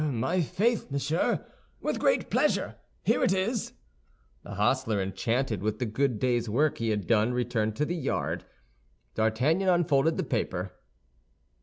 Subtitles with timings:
[0.01, 1.45] "My faith, monsieur,
[1.79, 2.73] with great pleasure!
[3.03, 3.73] Here it is!"
[4.41, 8.43] The hostler, enchanted with the good day's work he had done, returned to the yard.
[9.13, 10.71] D'Artagnan unfolded the paper.